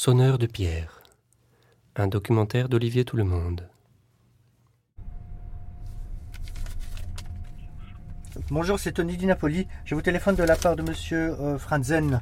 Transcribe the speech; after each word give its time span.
Sonneur 0.00 0.38
de 0.38 0.46
pierre. 0.46 1.02
Un 1.96 2.06
documentaire 2.06 2.68
d'Olivier 2.68 3.04
Tout 3.04 3.16
le 3.16 3.24
Monde. 3.24 3.68
Bonjour, 8.48 8.78
c'est 8.78 8.92
Tony 8.92 9.16
Di 9.16 9.26
Napoli. 9.26 9.66
Je 9.84 9.96
vous 9.96 10.00
téléphone 10.00 10.36
de 10.36 10.44
la 10.44 10.54
part 10.54 10.76
de 10.76 10.82
monsieur 10.82 11.32
euh, 11.40 11.58
Franzen. 11.58 12.20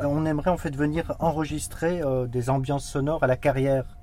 Euh, 0.00 0.04
on 0.04 0.26
aimerait 0.26 0.50
en 0.50 0.58
fait 0.58 0.76
venir 0.76 1.16
enregistrer 1.18 2.02
euh, 2.02 2.26
des 2.26 2.50
ambiances 2.50 2.84
sonores 2.84 3.24
à 3.24 3.26
la 3.26 3.38
carrière. 3.38 3.96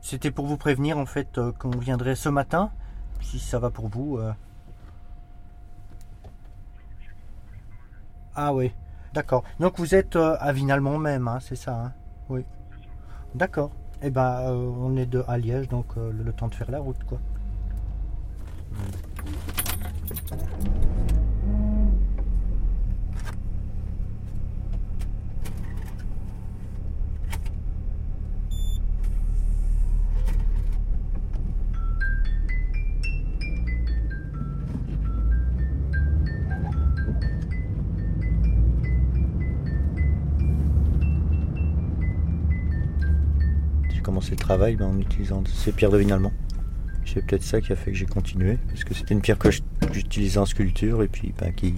C'était 0.00 0.32
pour 0.32 0.46
vous 0.46 0.56
prévenir 0.56 0.98
en 0.98 1.06
fait 1.06 1.38
qu'on 1.60 1.70
viendrait 1.70 2.16
ce 2.16 2.28
matin, 2.28 2.72
si 3.20 3.38
ça 3.38 3.60
va 3.60 3.70
pour 3.70 3.86
vous. 3.86 4.18
Ah 8.34 8.52
oui, 8.52 8.72
d'accord. 9.12 9.44
Donc 9.58 9.78
vous 9.78 9.94
êtes 9.94 10.16
euh, 10.16 10.36
à 10.40 10.52
Vinalmont 10.52 10.98
même, 10.98 11.28
hein, 11.28 11.38
c'est 11.40 11.56
ça 11.56 11.74
hein? 11.74 11.92
Oui. 12.28 12.44
D'accord. 13.34 13.70
Eh 14.02 14.10
ben, 14.10 14.40
euh, 14.40 14.72
on 14.78 14.96
est 14.96 15.06
de 15.06 15.22
à 15.28 15.36
Liège, 15.36 15.68
donc 15.68 15.86
euh, 15.96 16.10
le, 16.12 16.32
temps 16.32 16.48
de 16.48 16.54
faire 16.54 16.70
la 16.70 16.78
route, 16.78 17.02
quoi. 17.04 17.18
J'ai 18.72 19.09
commencé 44.20 44.30
le 44.32 44.36
travail 44.36 44.76
ben, 44.76 44.86
en 44.86 45.00
utilisant 45.00 45.42
ces 45.46 45.72
pierres 45.72 45.90
de. 45.90 46.32
C'est 47.06 47.24
peut-être 47.26 47.42
ça 47.42 47.60
qui 47.60 47.72
a 47.72 47.76
fait 47.76 47.90
que 47.90 47.96
j'ai 47.96 48.06
continué, 48.06 48.58
parce 48.68 48.84
que 48.84 48.92
c'était 48.94 49.14
une 49.14 49.20
pierre 49.22 49.38
que 49.38 49.48
j'utilisais 49.92 50.38
en 50.38 50.46
sculpture 50.46 51.02
et 51.02 51.08
puis 51.08 51.32
ben, 51.38 51.52
qui, 51.52 51.74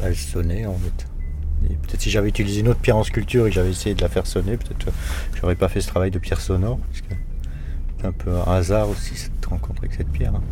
ben, 0.00 0.14
sonnait 0.14 0.64
en 0.66 0.74
fait. 0.74 1.06
Peut-être 1.82 2.00
si 2.00 2.10
j'avais 2.10 2.28
utilisé 2.28 2.60
une 2.60 2.68
autre 2.68 2.80
pierre 2.80 2.96
en 2.96 3.04
sculpture 3.04 3.46
et 3.46 3.50
que 3.50 3.54
j'avais 3.54 3.70
essayé 3.70 3.94
de 3.94 4.00
la 4.00 4.08
faire 4.08 4.26
sonner, 4.26 4.56
peut-être 4.56 4.88
euh, 4.88 4.92
j'aurais 5.40 5.54
pas 5.54 5.68
fait 5.68 5.80
ce 5.80 5.88
travail 5.88 6.10
de 6.10 6.18
pierre 6.18 6.40
sonore, 6.40 6.78
parce 6.78 7.00
que 7.02 7.14
c'est 7.98 8.06
un 8.06 8.12
peu 8.12 8.30
un 8.30 8.52
hasard 8.52 8.88
aussi 8.88 9.16
cette 9.16 9.44
rencontre 9.44 9.82
avec 9.82 9.94
cette 9.94 10.08
pierre. 10.08 10.34
hein. 10.34 10.42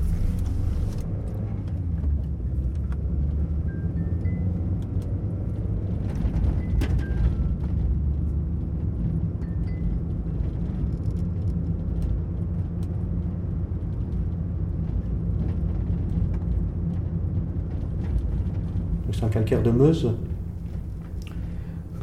C'est 19.21 19.27
un 19.27 19.29
calcaire 19.29 19.63
de 19.63 19.71
Meuse. 19.71 20.15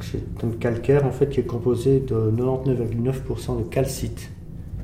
C'est 0.02 0.44
un 0.44 0.50
calcaire 0.60 1.04
en 1.04 1.12
fait 1.12 1.30
qui 1.30 1.40
est 1.40 1.46
composé 1.48 2.00
de 2.00 2.14
99,9% 2.38 3.58
de 3.58 3.64
calcite, 3.64 4.30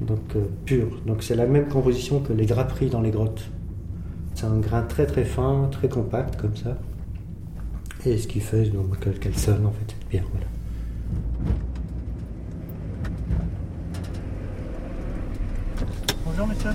donc 0.02 0.18
euh, 0.36 0.46
pur. 0.66 1.00
Donc 1.06 1.22
c'est 1.22 1.36
la 1.36 1.46
même 1.46 1.68
composition 1.68 2.22
que 2.22 2.34
les 2.34 2.48
draperies 2.48 2.90
dans 2.90 3.02
les 3.02 3.12
grottes. 3.12 3.52
C'est 4.34 4.48
un 4.48 4.58
grain 4.58 4.82
très 4.82 5.06
très 5.06 5.24
fin, 5.26 5.68
très 5.72 5.88
compact 5.90 6.42
comme 6.42 6.56
ça. 6.56 6.80
Et 8.08 8.18
ce 8.18 8.28
qui 8.28 8.40
fait 8.40 8.64
donc 8.66 8.98
que- 9.00 9.12
qu'elle 9.12 9.38
sonne 9.38 9.68
en 9.68 9.72
fait 9.72 9.86
cette 9.96 10.06
pierre. 10.10 10.26
Voilà. 10.32 10.48
Bonjour 16.26 16.48
monsieur. 16.48 16.70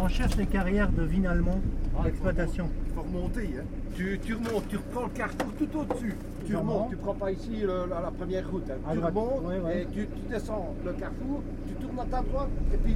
On 0.00 0.08
cherche 0.08 0.36
les 0.36 0.46
carrières 0.46 0.90
de 0.92 1.02
Vinalmont 1.02 1.60
d'exploitation. 2.04 2.68
faut 2.94 3.02
remonter. 3.02 3.50
Hein. 3.58 3.64
Tu, 3.96 4.20
tu 4.22 4.34
remontes, 4.34 4.68
tu 4.68 4.76
reprends 4.76 5.04
le 5.04 5.08
carrefour 5.08 5.48
tout 5.58 5.78
au-dessus. 5.78 6.14
Tu 6.46 6.54
remontes, 6.54 6.74
remonte. 6.74 6.90
tu 6.90 6.96
prends 6.96 7.14
pas 7.14 7.30
ici 7.32 7.50
le- 7.62 7.86
la, 7.88 8.00
la 8.02 8.10
première 8.10 8.48
route. 8.50 8.68
hein. 8.70 8.74
Tu 8.92 8.98
remontes 8.98 9.44
Ouais, 9.44 9.58
ouais. 9.58 9.82
et 9.82 9.86
tu, 9.86 10.06
tu 10.06 10.28
descends 10.30 10.74
le 10.84 10.92
carrefour, 10.92 11.42
tu 11.66 11.74
tournes 11.74 11.98
à 12.00 12.04
ta 12.04 12.20
droite 12.22 12.50
et 12.74 12.76
puis 12.76 12.94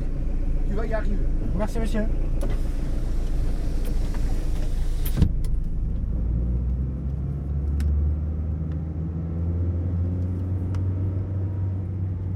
tu 0.68 0.74
vas 0.74 0.86
y 0.86 0.92
arriver. 0.94 1.16
Merci 1.56 1.78
monsieur. 1.78 2.02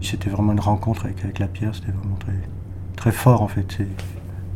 C'était 0.00 0.28
vraiment 0.30 0.52
une 0.52 0.60
rencontre 0.60 1.06
avec, 1.06 1.22
avec 1.24 1.38
la 1.38 1.48
pierre, 1.48 1.74
c'était 1.74 1.92
vraiment 1.92 2.16
très, 2.16 2.34
très 2.96 3.10
fort 3.12 3.42
en 3.42 3.48
fait. 3.48 3.78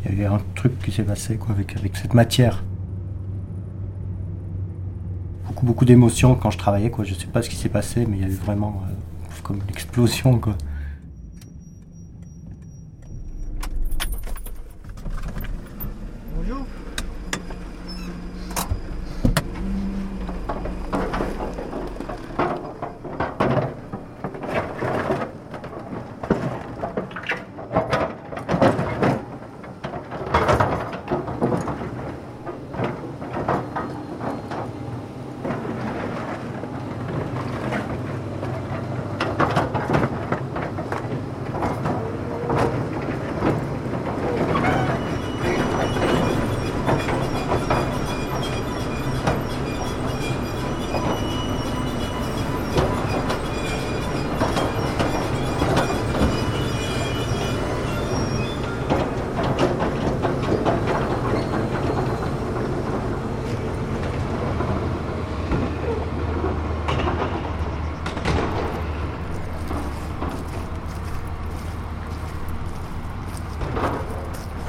Il 0.04 0.12
y 0.18 0.20
a 0.22 0.22
eu 0.22 0.32
un 0.32 0.40
truc 0.54 0.78
qui 0.80 0.92
s'est 0.92 1.02
passé 1.02 1.36
quoi, 1.36 1.54
avec, 1.54 1.74
avec 1.76 1.96
cette 1.96 2.14
matière. 2.14 2.62
Beaucoup, 5.62 5.84
d'émotions 5.84 6.34
quand 6.36 6.50
je 6.50 6.58
travaillais. 6.58 6.90
Quoi. 6.90 7.04
Je 7.04 7.14
sais 7.14 7.26
pas 7.26 7.42
ce 7.42 7.50
qui 7.50 7.56
s'est 7.56 7.68
passé, 7.68 8.06
mais 8.06 8.18
il 8.18 8.22
y 8.22 8.24
a 8.24 8.28
eu 8.28 8.34
vraiment 8.34 8.82
euh, 8.88 8.92
comme 9.42 9.56
une 9.56 9.70
explosion. 9.70 10.38
Quoi. 10.38 10.54
Bonjour. 16.36 16.64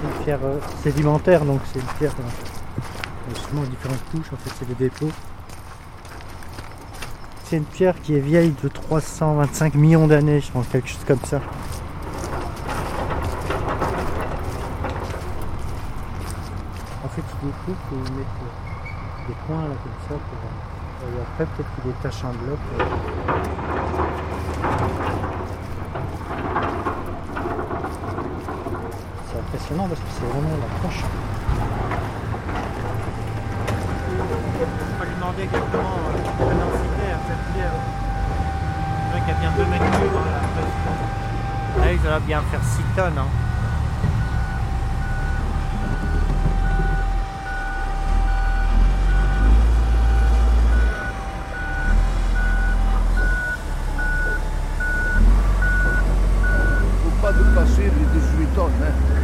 C'est 0.02 0.08
une 0.08 0.29
euh, 0.44 0.60
sédimentaire, 0.84 1.44
donc 1.46 1.62
c'est 1.72 1.80
une 1.80 1.86
pierre 1.98 2.14
euh, 2.20 3.34
justement 3.34 3.64
différentes 3.64 4.04
couches, 4.12 4.32
en 4.34 4.38
fait 4.38 4.52
c'est 4.58 4.68
des 4.68 4.76
dépôts. 4.76 5.12
C'est 7.44 7.58
une 7.58 7.66
pierre 7.66 8.00
qui 8.02 8.16
est 8.16 8.20
vieille 8.20 8.54
de 8.64 8.68
325 8.68 9.74
millions 9.74 10.08
d'années, 10.08 10.40
je 10.40 10.52
pense, 10.52 10.68
quelque 10.68 10.88
chose 10.88 11.04
comme 11.08 11.20
ça. 11.26 11.42
En 17.04 17.10
fait, 17.10 17.24
il 17.42 17.48
découpe 17.48 17.76
et 17.92 17.96
il 17.96 18.14
met 18.14 18.22
euh, 18.22 19.28
des 19.28 19.34
points 19.48 19.62
là 19.64 19.76
comme 19.84 20.00
ça. 20.08 20.14
Pour, 20.14 20.40
et 21.02 21.22
après, 21.22 21.46
peut-être 21.46 21.70
qu'il 21.76 21.92
détache 21.92 22.24
un 22.26 22.34
bloc. 22.44 22.60
C'est 29.32 29.40
impressionnant 29.70 29.88
parce 29.88 30.02
que 30.02 30.08
c'est 30.12 30.26
vraiment 30.26 30.58
la 30.58 30.80
tronche. 30.80 31.04
On 34.60 35.00
va 35.00 35.06
lui 35.06 35.16
demander 35.16 35.44
exactement 35.44 35.98
euh, 36.10 36.18
la 36.40 36.56
densité 36.56 37.06
à 37.14 37.20
cette 37.28 37.54
pierre. 37.54 37.78
C'est 39.06 39.12
vrai 39.12 39.22
qu'elle 39.26 39.40
vient 39.42 39.54
2 39.58 39.66
mètres 39.66 39.92
cubes. 40.00 40.14
Là, 40.14 40.42
presque. 40.56 41.86
Là, 41.86 41.92
il 41.94 42.02
doit 42.02 42.20
bien 42.20 42.42
faire 42.52 42.64
6 42.64 42.84
tonnes. 42.96 43.18
Hein. 43.18 43.28
faut 57.04 57.22
pas 57.22 57.34
dépasser 57.34 57.84
les 57.84 58.20
18 58.20 58.56
tonnes. 58.56 58.72
Hein. 58.84 59.20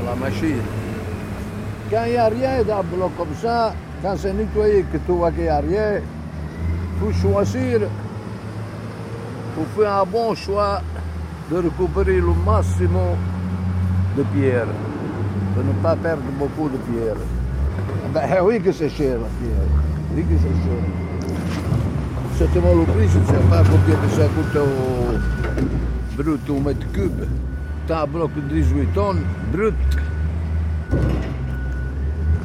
De 0.00 0.06
la 0.06 0.14
machine. 0.14 0.62
Il 2.04 2.12
n'y 2.12 2.18
a 2.18 2.26
rien 2.26 2.64
dans 2.66 2.80
un 2.80 2.82
bloc 2.82 3.12
comme 3.16 3.34
ça, 3.40 3.72
quand 4.02 4.14
c'est 4.16 4.32
nettoyé 4.32 4.84
que 4.92 4.98
tu 4.98 5.12
vois 5.12 5.30
qu'il 5.30 5.44
n'y 5.44 5.48
a 5.48 5.58
rien, 5.58 6.00
faut 6.98 7.12
choisir, 7.12 7.80
faut 9.54 9.80
faire 9.80 9.92
un 9.94 10.04
bon 10.04 10.34
choix 10.34 10.80
de 11.50 11.56
récupérer 11.56 12.16
le 12.16 12.34
maximum 12.44 13.16
de 14.16 14.22
pierres, 14.34 14.66
de 15.56 15.62
ne 15.62 15.72
pas 15.82 15.94
perdre 15.94 16.22
beaucoup 16.38 16.68
de 16.68 16.76
pierres. 16.78 17.16
Ben, 18.12 18.22
eh 18.36 18.40
oui 18.40 18.60
que 18.60 18.72
c'est 18.72 18.90
cher 18.90 19.18
la 19.18 19.28
pierre, 19.38 19.68
oui 20.16 20.22
que 20.22 20.36
c'est 20.38 20.48
cher. 20.48 20.82
Certainement 22.36 22.74
le 22.74 22.84
prix, 22.84 23.08
je 23.08 23.18
ne 23.18 23.24
sais 23.26 23.44
pas 23.48 23.62
combien 23.62 23.96
ça 24.16 24.26
coûte 24.28 24.62
brut 26.16 26.50
au 26.50 26.60
mètre 26.60 26.90
cube. 26.92 27.22
T'as 27.86 28.02
un 28.02 28.06
bloc 28.06 28.30
de 28.34 28.40
18 28.60 28.92
tonnes, 28.92 29.22
brut. 29.52 29.74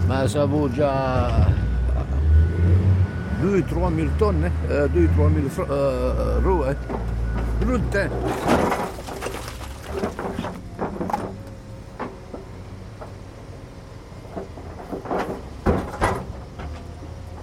Mais 0.08 0.28
ça 0.28 0.46
vaut 0.46 0.70
déjà 0.70 1.30
2 3.42 3.62
3 3.64 3.92
000 3.96 4.08
tonnes, 4.18 4.46
hein, 4.46 4.52
euh, 4.72 4.88
2 4.88 5.08
3 5.16 5.30
000 5.30 5.48
fr- 5.48 5.72
euh, 5.72 6.40
euros. 6.42 6.64
Hein. 6.70 6.76
Brut, 7.62 7.96
hein. 7.96 8.10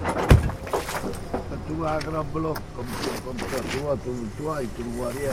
Quand 0.02 1.58
tu 1.66 1.72
vois 1.74 1.90
un 1.92 1.98
grand 1.98 2.24
bloc 2.32 2.56
comme 2.76 2.86
ça, 3.02 3.10
comme 3.24 3.38
ça, 3.38 3.64
tu 3.70 3.76
vois 3.78 3.96
tout 3.96 4.10
le 4.10 4.42
toit 4.44 4.62
et 4.62 4.68
tu 4.76 4.82
ne 4.84 4.96
vois 4.96 5.08
rien. 5.08 5.32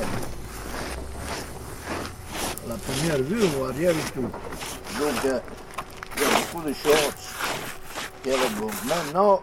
À 2.65 2.69
la 2.69 2.75
première 2.75 3.17
vue, 3.23 3.39
on 3.43 3.47
ne 3.47 3.63
voit 3.63 3.71
rien 3.71 3.91
du 3.91 4.11
tout. 4.13 4.21
Donc, 4.21 5.25
euh, 5.25 5.39
choses 6.73 7.35
qui 8.23 8.29
est 8.29 8.49
bon. 8.59 8.69
Maintenant, 8.85 9.41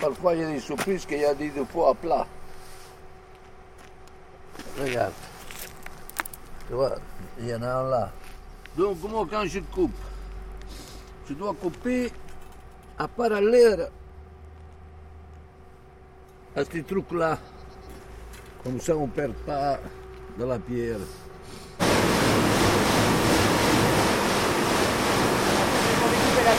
parfois 0.00 0.34
il 0.34 0.40
y 0.40 0.44
a 0.44 0.48
des 0.48 0.60
surprises 0.60 1.06
qu'il 1.06 1.20
y 1.20 1.24
a 1.24 1.34
des 1.34 1.50
fois 1.70 1.90
à 1.90 1.94
plat. 1.94 2.26
Regarde. 4.80 5.12
Tu 6.68 6.74
vois, 6.74 6.94
il 7.40 7.48
y 7.48 7.54
en 7.54 7.62
a 7.62 7.68
un 7.68 7.90
là. 7.90 8.12
Donc, 8.76 8.96
moi, 9.08 9.26
quand 9.28 9.44
je 9.46 9.60
coupe, 9.60 9.96
je 11.28 11.34
dois 11.34 11.54
couper 11.54 12.12
à 12.98 13.08
parallèle 13.08 13.90
à 16.54 16.64
ces 16.64 16.82
trucs-là. 16.82 17.38
Comme 18.62 18.80
ça, 18.80 18.96
on 18.96 19.06
ne 19.06 19.12
perd 19.12 19.32
pas 19.46 19.78
de 20.38 20.44
la 20.44 20.58
pierre. 20.58 20.98
La. 26.48 26.54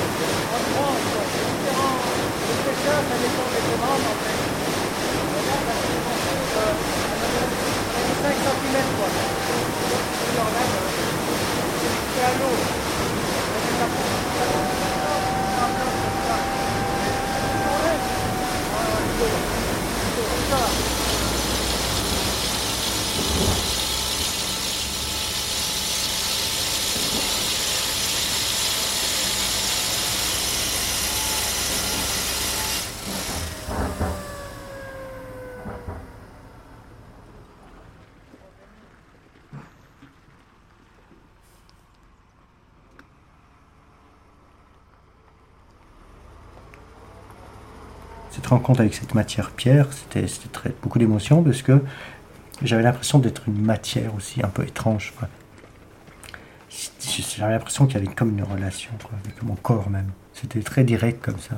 en 0.57 0.61
tranches. 0.73 1.05
quoi. 1.13 1.23
C'est 1.29 1.47
différent 1.53 1.97
de 2.01 2.49
l'épaisseur, 2.49 2.99
ça 3.05 3.17
dépend 3.21 3.49
des 3.53 3.65
commandes 3.69 4.07
en 4.09 4.17
fait. 4.25 4.41
Regarde, 5.37 5.65
là, 5.69 5.77
c'est 5.85 6.01
vraiment, 6.01 6.41
euh, 6.57 6.81
on 7.97 8.09
a 8.09 8.17
5 8.25 8.41
cm 8.41 8.77
quoi. 8.97 9.09
Euh, 9.11 9.69
C'est 12.15 12.25
à 12.25 12.33
l'eau. 12.41 12.57
C'est 20.51 20.90
rencontre 48.51 48.81
avec 48.81 48.95
cette 48.95 49.15
matière 49.15 49.51
pierre, 49.51 49.87
c'était 49.93 50.27
beaucoup 50.83 50.99
d'émotions 50.99 51.43
parce 51.43 51.63
que 51.63 51.83
j'avais 52.63 52.83
l'impression 52.83 53.19
d'être 53.19 53.43
une 53.49 53.63
matière 53.63 54.15
aussi 54.15 54.43
un 54.43 54.49
peu 54.49 54.65
étrange. 54.65 55.15
J'avais 57.37 57.53
l'impression 57.53 57.87
qu'il 57.87 57.99
y 57.99 58.05
avait 58.05 58.15
comme 58.15 58.31
une 58.37 58.45
relation 58.45 58.91
avec 59.25 59.43
mon 59.43 59.57
corps 59.57 59.91
même. 59.91 60.11
C'était 60.35 60.61
très 60.61 60.85
direct 60.85 61.25
comme 61.25 61.39
ça. 61.39 61.57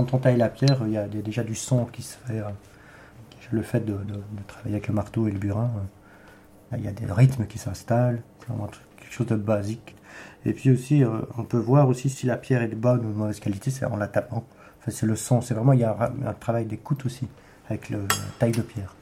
Quand 0.00 0.14
on 0.14 0.18
taille 0.18 0.38
la 0.38 0.48
pierre, 0.48 0.78
il 0.86 0.92
y 0.92 0.96
a 0.96 1.06
déjà 1.06 1.44
du 1.44 1.54
son 1.54 1.84
qui 1.84 2.00
se 2.00 2.16
fait. 2.16 2.38
euh, 2.40 2.48
Le 3.52 3.60
fait 3.60 3.80
de, 3.80 3.98
travailler 4.46 4.76
avec 4.76 4.88
le 4.88 4.94
marteau 4.94 5.28
et 5.28 5.30
le 5.30 5.38
burin, 5.38 5.70
euh, 6.72 6.76
il 6.78 6.84
y 6.84 6.88
a 6.88 6.92
des 6.92 7.04
rythmes 7.04 7.44
qui 7.44 7.58
s'installent. 7.58 8.22
Vraiment 8.48 8.66
quelque 8.96 9.12
chose 9.12 9.26
de 9.26 9.36
basique. 9.36 9.94
Et 10.46 10.54
puis 10.54 10.70
aussi, 10.70 11.04
euh, 11.04 11.20
on 11.36 11.44
peut 11.44 11.58
voir 11.58 11.86
aussi 11.86 12.08
si 12.08 12.24
la 12.24 12.38
pierre 12.38 12.62
est 12.62 12.68
de 12.68 12.76
bonne 12.76 13.00
ou 13.04 13.12
de 13.12 13.14
mauvaise 13.14 13.40
qualité, 13.40 13.70
c'est 13.70 13.84
en 13.84 13.96
la 13.96 14.08
tapant. 14.08 14.46
Enfin, 14.80 14.90
c'est 14.90 15.04
le 15.04 15.16
son. 15.16 15.42
C'est 15.42 15.52
vraiment, 15.52 15.74
il 15.74 15.80
y 15.80 15.84
a 15.84 15.90
un, 15.90 15.94
ra- 15.94 16.12
un 16.24 16.32
travail 16.32 16.64
d'écoute 16.64 17.04
aussi 17.04 17.28
avec 17.68 17.90
le, 17.90 17.98
la 17.98 18.06
taille 18.38 18.52
de 18.52 18.62
pierre. 18.62 18.94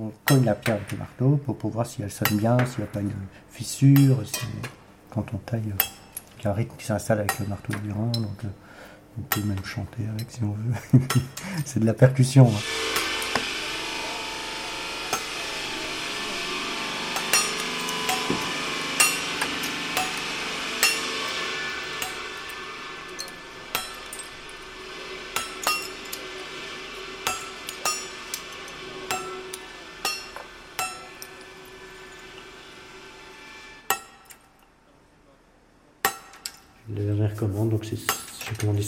On 0.00 0.10
cogne 0.24 0.44
la 0.46 0.56
pierre 0.56 0.78
avec 0.78 0.90
le 0.90 0.98
marteau 0.98 1.36
pour, 1.36 1.70
voir 1.70 1.86
si 1.86 2.02
elle 2.02 2.10
sonne 2.10 2.36
bien, 2.36 2.56
s'il 2.66 2.78
n'y 2.78 2.84
a 2.88 2.92
pas 2.92 3.02
une 3.02 3.12
fissure. 3.50 4.20
quand 5.10 5.32
on 5.32 5.36
taille, 5.36 5.62
il 5.64 5.72
y 6.44 6.48
a 6.48 6.50
un 6.50 6.54
rythme 6.54 6.74
qui 6.78 6.86
s'installe 6.86 7.18
avec 7.20 7.38
le 7.38 7.46
marteau 7.46 7.72
burin. 7.82 8.10
Donc, 8.14 8.44
euh, 8.44 8.48
on 9.18 9.22
peut 9.22 9.40
même 9.42 9.64
chanter 9.64 10.02
avec 10.14 10.30
si 10.30 10.42
on 10.44 10.52
veut. 10.52 11.00
c'est 11.64 11.80
de 11.80 11.86
la 11.86 11.94
percussion. 11.94 12.48
hein. 12.48 12.87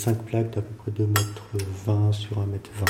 5 0.00 0.22
plaques 0.24 0.50
d'à 0.54 0.62
peu 0.62 0.74
près 0.78 0.90
2 0.92 1.06
mètres 1.06 1.46
20 1.84 2.12
sur 2.12 2.38
1 2.38 2.46
mètre 2.46 2.70
20. 2.78 2.86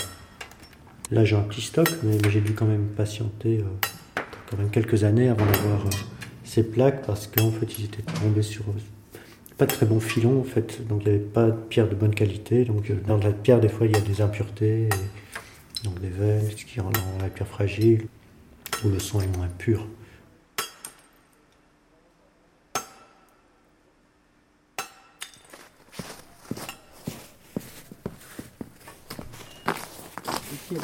Là 1.10 1.24
j'ai 1.24 1.34
un 1.34 1.42
petit 1.42 1.60
stock, 1.60 1.88
mais, 2.04 2.18
j'ai 2.30 2.40
dû 2.40 2.54
quand 2.54 2.66
même 2.66 2.86
patienter 2.86 3.58
euh, 3.58 4.22
quand 4.48 4.56
même 4.56 4.70
quelques 4.70 5.02
années 5.02 5.28
avant 5.28 5.44
d'avoir 5.44 5.86
euh, 5.86 5.90
ces 6.44 6.62
plaques 6.62 7.04
parce 7.04 7.26
qu'en 7.26 7.50
fait 7.50 7.78
ils 7.78 7.86
étaient 7.86 8.04
tombés 8.20 8.42
sur 8.42 8.62
euh, 8.68 9.18
pas 9.58 9.66
de 9.66 9.72
très 9.72 9.86
bons 9.86 9.98
filons 9.98 10.40
en 10.40 10.44
fait, 10.44 10.86
donc 10.86 11.02
il 11.04 11.08
n'y 11.08 11.16
avait 11.16 11.24
pas 11.24 11.46
de 11.46 11.56
pierre 11.68 11.88
de 11.88 11.96
bonne 11.96 12.14
qualité. 12.14 12.64
Donc 12.64 12.92
dans 13.08 13.18
la 13.18 13.32
pierre 13.32 13.58
des 13.58 13.68
fois 13.68 13.88
il 13.88 13.92
y 13.92 13.96
a 13.96 14.00
des 14.00 14.20
impuretés, 14.20 14.84
et, 14.84 15.84
donc 15.84 16.00
des 16.00 16.10
veines, 16.10 16.48
ce 16.56 16.64
qui 16.64 16.78
rend 16.78 16.92
la 17.20 17.28
pierre 17.28 17.48
fragile, 17.48 18.06
où 18.84 18.88
le 18.88 19.00
son 19.00 19.20
est 19.20 19.36
moins 19.36 19.48
pur. 19.58 19.84
Ici, 30.52 30.76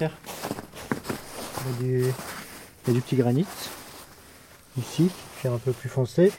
il 0.00 0.08
y 1.86 2.08
a 2.90 2.92
du, 2.92 3.00
petit 3.00 3.16
granit. 3.16 3.46
Ici, 4.76 5.10
qui 5.40 5.46
est 5.46 5.50
un 5.50 5.58
peu 5.58 5.72
plus 5.72 5.88
foncé. 5.88 6.32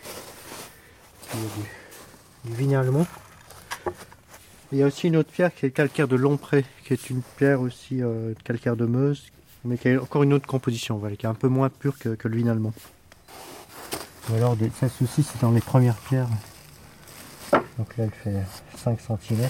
Il 1.34 1.40
y 1.40 1.44
a 1.44 1.48
du, 1.48 2.50
du 2.52 2.58
vigne 2.58 2.76
allemand. 2.76 3.08
Il 4.72 4.80
y 4.80 4.84
a 4.84 4.88
aussi 4.88 5.08
une 5.08 5.16
autre 5.16 5.32
pierre 5.32 5.54
qui 5.54 5.66
est 5.66 5.70
le 5.70 5.74
calcaire 5.74 6.08
de 6.08 6.16
Lompré, 6.16 6.66
qui 6.86 6.94
est 6.94 7.10
une 7.10 7.22
pierre 7.38 7.62
aussi 7.62 8.02
euh, 8.02 8.34
calcaire 8.44 8.76
de 8.76 8.86
Meuse, 8.86 9.24
mais 9.64 9.78
qui 9.78 9.90
a 9.90 10.02
encore 10.02 10.24
une 10.24 10.34
autre 10.34 10.48
composition, 10.48 10.98
voilà, 10.98 11.16
qui 11.16 11.26
est 11.26 11.30
un 11.30 11.36
peu 11.36 11.48
moins 11.48 11.70
pure 11.70 11.98
que, 11.98 12.18
le 12.28 12.38
vin 12.42 12.50
allemand. 12.50 12.74
Ou 14.30 14.36
alors, 14.36 14.58
des, 14.58 14.70
ça 14.72 14.88
aussi, 15.02 15.24
c'est 15.24 15.40
dans 15.40 15.52
les 15.52 15.62
premières 15.62 15.96
pierres. 15.96 16.28
Donc 17.78 17.96
là, 17.98 18.06
elle 18.06 18.12
fait 18.12 18.44
5 18.78 19.00
cm, 19.00 19.48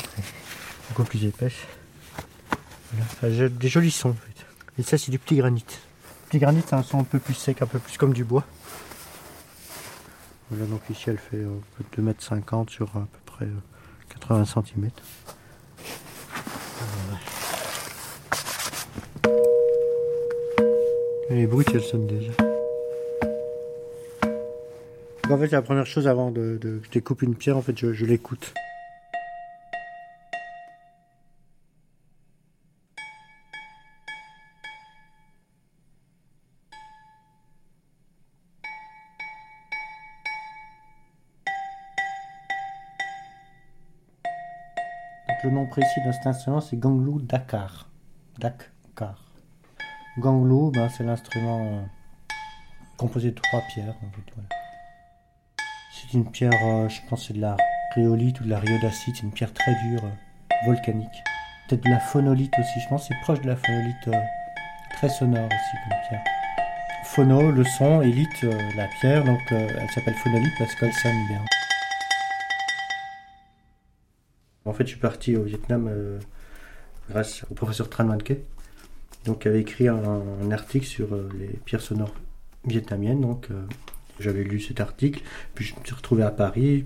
beaucoup 0.90 1.04
plus 1.06 1.26
épaisse. 1.26 1.54
Voilà. 3.22 3.50
Des 3.50 3.68
jolis 3.68 3.92
sons, 3.92 4.10
en 4.10 4.14
fait. 4.14 4.46
Et 4.78 4.84
ça, 4.84 4.98
c'est 4.98 5.12
du 5.12 5.20
petit 5.20 5.38
granit. 5.38 5.66
Le 5.68 6.30
petit 6.30 6.40
granit, 6.40 6.62
c'est 6.66 6.76
un 6.76 6.84
son 6.84 7.00
un 7.00 7.04
peu 7.04 7.20
plus 7.20 7.34
sec, 7.34 7.62
un 7.62 7.66
peu 7.66 7.80
plus 7.80 7.98
comme 7.98 8.14
du 8.14 8.24
bois. 8.24 8.44
Voilà, 10.50 10.66
donc 10.66 10.82
ici, 10.90 11.06
elle 11.10 11.18
fait 11.18 11.38
euh, 11.38 11.60
2,50 11.98 12.02
m 12.02 12.70
sur 12.70 12.88
à 12.96 13.08
peu 13.12 13.20
près 13.26 13.46
euh, 13.46 13.60
80 14.10 14.46
cm. 14.46 14.90
Et 21.30 21.36
les 21.36 21.48
bruits, 21.48 21.66
elles 21.74 21.82
sonnent 21.82 22.08
déjà. 22.08 22.32
En 25.28 25.38
fait, 25.40 25.48
la 25.48 25.64
première 25.64 25.88
chose 25.88 26.08
avant 26.08 26.30
de, 26.30 26.60
de 26.62 26.78
que 26.78 26.86
je 26.86 26.92
découpe 26.92 27.24
une 27.24 27.36
pierre, 27.36 27.58
en 27.58 27.64
fait, 27.64 27.78
je, 27.78 27.94
je 27.94 28.06
l'écoute. 28.06 28.54
Le 45.46 45.52
nom 45.52 45.68
précis 45.68 46.02
de 46.04 46.12
cet 46.12 46.26
instrument, 46.26 46.60
c'est 46.60 46.76
Ganglou 46.78 47.22
Dakar. 47.22 47.88
Dakar. 48.40 49.24
Ganglou, 50.18 50.72
ben, 50.72 50.90
c'est 50.90 51.04
l'instrument 51.04 51.60
euh, 51.62 51.82
composé 52.98 53.30
de 53.30 53.36
trois 53.36 53.62
pierres. 53.74 53.94
En 54.02 54.08
voilà. 54.34 54.50
C'est 55.94 56.14
une 56.14 56.30
pierre, 56.32 56.52
euh, 56.66 56.90
je 56.90 57.00
pense 57.08 57.28
c'est 57.28 57.34
de 57.34 57.42
la 57.42 57.58
rhyolite 57.94 58.42
ou 58.42 58.46
de 58.46 58.50
la 58.50 58.60
rhyodacite, 58.60 59.18
c'est 59.18 59.24
une 59.24 59.32
pierre 59.32 59.54
très 59.54 59.76
dure, 59.84 60.04
euh, 60.04 60.56
volcanique. 60.66 61.24
Peut-être 61.70 61.84
de 61.84 61.92
la 61.92 62.00
phonolite 62.00 62.54
aussi, 62.58 62.80
je 62.80 62.90
pense 62.90 63.08
c'est 63.08 63.16
proche 63.22 63.42
de 63.42 63.48
la 63.48 63.56
phonolite, 63.56 64.10
très 64.94 65.10
sonore 65.10 65.46
aussi 65.46 65.78
comme 65.84 66.00
pierre. 66.10 66.24
Phono, 67.04 67.52
le 67.52 67.64
son, 67.64 68.02
et 68.02 68.12
lite, 68.12 68.44
euh, 68.44 68.60
la 68.76 68.88
pierre, 69.00 69.24
donc 69.24 69.40
elle 69.52 69.90
s'appelle 69.94 70.16
phonolite 70.16 70.54
parce 70.58 70.74
qu'elle 70.76 70.94
sonne 70.94 71.28
bien. 71.28 71.42
En 74.66 74.74
fait, 74.74 74.84
je 74.84 74.90
suis 74.90 75.00
parti 75.00 75.38
au 75.38 75.44
Vietnam 75.44 75.88
euh, 75.88 76.20
grâce 77.10 77.46
au 77.52 77.54
professeur 77.54 77.88
Tran 77.88 78.06
Van 78.06 78.18
Ke, 78.18 78.34
donc 79.26 79.44
qui 79.44 79.48
avait 79.48 79.62
écrit 79.62 79.88
un, 79.88 80.52
article 80.52 80.88
sur 80.88 81.14
euh, 81.14 81.30
les 81.40 81.48
pierres 81.48 81.82
sonores 81.82 82.16
vietnamiennes. 82.66 83.22
Donc, 83.22 83.48
euh, 83.52 83.62
j'avais 84.20 84.44
lu 84.44 84.60
cet 84.60 84.80
article, 84.80 85.22
puis 85.54 85.66
je 85.66 85.76
me 85.80 85.86
suis 85.86 85.94
retrouvé 85.94 86.24
à 86.24 86.32
Paris. 86.32 86.86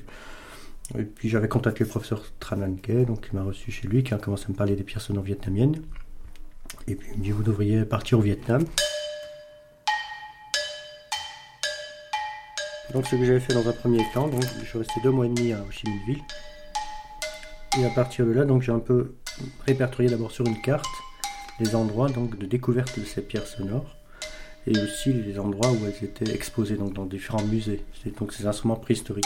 Et 0.97 1.03
puis 1.03 1.29
j'avais 1.29 1.47
contacté 1.47 1.83
le 1.83 1.89
professeur 1.89 2.23
Tran 2.39 2.57
Van 2.57 2.75
Ke, 2.75 3.05
donc 3.05 3.29
il 3.31 3.37
m'a 3.37 3.43
reçu 3.43 3.71
chez 3.71 3.87
lui, 3.87 4.03
qui 4.03 4.13
a 4.13 4.17
commencé 4.17 4.45
à 4.47 4.49
me 4.49 4.55
parler 4.55 4.75
des 4.75 4.83
pierres 4.83 5.01
sonores 5.01 5.23
vietnamiennes. 5.23 5.81
Et 6.87 6.95
puis 6.95 7.09
il 7.13 7.19
me 7.19 7.23
dit 7.23 7.31
vous 7.31 7.43
devriez 7.43 7.85
partir 7.85 8.19
au 8.19 8.21
Vietnam. 8.21 8.65
Donc 12.93 13.05
ce 13.05 13.15
que 13.15 13.23
j'avais 13.23 13.39
fait 13.39 13.53
dans 13.53 13.69
un 13.69 13.71
premier 13.71 14.03
temps, 14.13 14.29
je 14.59 14.65
suis 14.65 14.79
resté 14.79 14.95
deux 15.03 15.11
mois 15.11 15.27
et 15.27 15.29
demi 15.29 15.53
à 15.53 15.61
Ho 15.61 15.69
Chi 15.69 15.85
Ville. 16.07 16.23
Et 17.77 17.85
à 17.85 17.89
partir 17.89 18.25
de 18.25 18.31
là, 18.31 18.45
donc 18.45 18.61
j'ai 18.61 18.71
un 18.71 18.79
peu 18.79 19.13
répertorié 19.65 20.09
d'abord 20.09 20.31
sur 20.31 20.45
une 20.45 20.59
carte 20.61 20.87
les 21.59 21.75
endroits 21.75 22.09
donc 22.09 22.37
de 22.37 22.45
découverte 22.45 22.99
de 22.99 23.05
ces 23.05 23.21
pierres 23.21 23.47
sonores 23.47 23.95
et 24.65 24.77
aussi 24.77 25.13
les 25.13 25.39
endroits 25.39 25.71
où 25.71 25.85
elles 25.85 26.03
étaient 26.03 26.33
exposées 26.33 26.75
donc 26.75 26.93
dans 26.93 27.05
différents 27.05 27.43
musées. 27.43 27.83
Donc 28.17 28.33
ces 28.33 28.45
instruments 28.45 28.75
préhistoriques. 28.75 29.25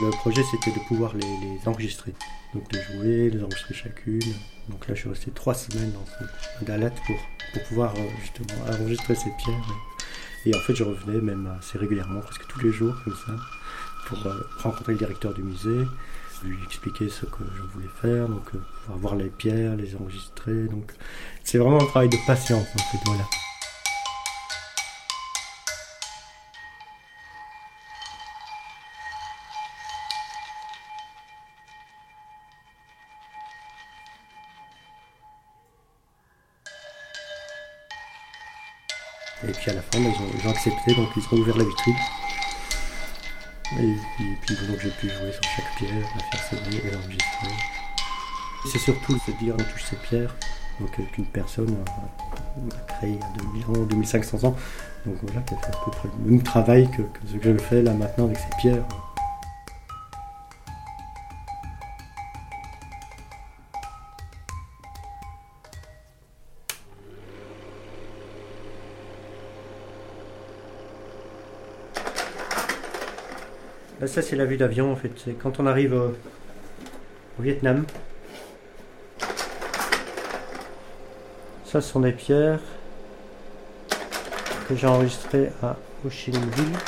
Le 0.00 0.10
projet 0.10 0.42
c'était 0.42 0.72
de 0.72 0.84
pouvoir 0.88 1.14
les, 1.14 1.20
les 1.20 1.68
enregistrer, 1.68 2.14
donc 2.52 2.64
les 2.72 2.82
jouer, 2.82 3.30
les 3.30 3.42
enregistrer 3.42 3.74
chacune. 3.74 4.34
Donc 4.68 4.88
là 4.88 4.94
je 4.94 5.00
suis 5.00 5.08
resté 5.08 5.30
trois 5.30 5.54
semaines 5.54 5.92
dans 5.92 6.04
ce 6.04 6.64
Dalat 6.64 6.90
pour, 6.90 7.16
pour 7.52 7.62
pouvoir 7.68 7.94
euh, 7.94 8.08
justement 8.20 8.60
enregistrer 8.68 9.14
ces 9.14 9.30
pierres. 9.38 9.74
Et 10.46 10.54
en 10.54 10.58
fait 10.58 10.74
je 10.74 10.82
revenais 10.82 11.20
même 11.20 11.48
assez 11.58 11.78
régulièrement, 11.78 12.20
presque 12.20 12.46
tous 12.48 12.60
les 12.60 12.72
jours 12.72 12.94
comme 13.04 13.14
ça, 13.14 13.36
pour 14.08 14.26
euh, 14.26 14.34
rencontrer 14.58 14.92
le 14.94 14.98
directeur 14.98 15.32
du 15.32 15.44
musée, 15.44 15.86
lui 16.42 16.56
expliquer 16.66 17.08
ce 17.08 17.24
que 17.26 17.44
je 17.56 17.62
voulais 17.62 17.88
faire, 18.02 18.28
donc 18.28 18.46
euh, 18.54 18.58
pouvoir 18.82 18.98
voir 18.98 19.14
les 19.14 19.28
pierres, 19.30 19.76
les 19.76 19.94
enregistrer. 19.94 20.64
Donc 20.64 20.92
c'est 21.44 21.58
vraiment 21.58 21.80
un 21.80 21.86
travail 21.86 22.08
de 22.08 22.18
patience 22.26 22.66
en 22.74 22.78
fait, 22.78 22.98
voilà. 23.06 23.24
Fin, 39.94 40.00
bah, 40.00 40.08
ils, 40.10 40.46
ont, 40.48 40.50
accepté, 40.50 40.94
donc 40.94 41.08
ils 41.16 41.22
ont 41.22 41.40
ouvert 41.40 41.56
la 41.56 41.62
vitrine. 41.64 41.94
Et 43.78 43.94
puis, 44.42 44.56
donc 44.66 44.80
j'ai 44.82 44.90
pu 44.90 45.08
jouer 45.08 45.32
sur 45.32 45.42
chaque 45.54 45.76
pierre, 45.76 46.08
la 46.16 46.36
faire 46.36 46.50
sonner 46.50 46.76
et 46.78 46.90
l'enregistrer. 46.90 47.48
C'est 48.72 48.78
surtout 48.78 49.16
se 49.20 49.30
dire 49.32 49.54
on 49.54 49.62
touche 49.62 49.84
ces 49.90 49.96
pierres, 49.96 50.34
donc 50.80 50.90
euh, 50.98 51.02
qu'une 51.12 51.26
personne 51.26 51.76
a, 51.86 52.76
a 52.76 52.94
créé 52.98 53.10
il 53.10 53.20
y 53.20 53.22
a 53.22 53.66
2000 53.68 53.82
ans, 53.82 53.86
2500 53.86 54.48
ans. 54.48 54.56
Donc 55.06 55.16
voilà, 55.22 55.42
qui 55.42 55.54
fait 55.54 55.66
à 55.66 55.84
peu 55.84 55.90
près 55.92 56.08
le 56.18 56.30
même 56.30 56.42
travail 56.42 56.90
que, 56.90 57.02
que 57.02 57.20
ce 57.32 57.36
que 57.36 57.52
je 57.52 57.58
fais 57.58 57.82
là 57.82 57.92
maintenant 57.92 58.24
avec 58.24 58.38
ces 58.38 58.56
pierres. 58.58 58.84
Ça 74.06 74.22
c'est 74.22 74.36
la 74.36 74.44
vue 74.44 74.56
d'avion 74.56 74.92
en 74.92 74.96
fait. 74.96 75.10
C'est 75.16 75.32
quand 75.32 75.60
on 75.60 75.66
arrive 75.66 75.94
au, 75.94 76.14
Vietnam. 77.38 77.84
Ça 81.64 81.80
ce 81.80 81.90
sont 81.90 82.00
des 82.00 82.12
pierres 82.12 82.60
que 84.68 84.76
j'ai 84.76 84.86
enregistrées 84.86 85.50
à 85.62 85.76
Ho 86.04 86.10
Chi 86.10 86.30
Minh 86.30 86.50
Ville. 86.50 86.78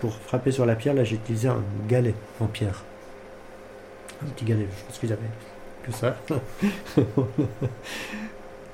Pour 0.00 0.14
frapper 0.14 0.52
sur 0.52 0.66
la 0.66 0.76
pierre, 0.76 0.94
là 0.94 1.04
j'ai 1.04 1.16
utilisé 1.16 1.48
un 1.48 1.62
galet 1.88 2.14
en 2.40 2.46
pierre. 2.46 2.84
Un 4.22 4.26
petit 4.30 4.44
galet, 4.44 4.68
je 4.78 4.84
pense 4.84 4.98
qu'ils 4.98 5.12
avaient 5.12 5.22
que 5.82 5.92
ça. 5.92 6.16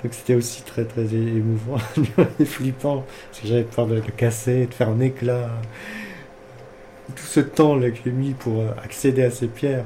Donc 0.03 0.13
c'était 0.13 0.35
aussi 0.35 0.63
très 0.63 0.85
très 0.85 1.13
émouvant 1.13 1.77
et 2.39 2.45
flippant 2.45 3.05
parce 3.29 3.41
que 3.41 3.47
j'avais 3.47 3.63
peur 3.63 3.87
de 3.87 3.95
le 3.95 4.01
casser, 4.01 4.65
de 4.65 4.73
faire 4.73 4.89
un 4.89 4.99
éclat. 4.99 5.49
Tout 7.15 7.25
ce 7.25 7.39
temps 7.39 7.75
là 7.75 7.89
que 7.89 7.97
j'ai 8.03 8.11
mis 8.11 8.33
pour 8.33 8.61
euh, 8.61 8.69
accéder 8.83 9.23
à 9.23 9.31
ces 9.31 9.47
pierres. 9.47 9.85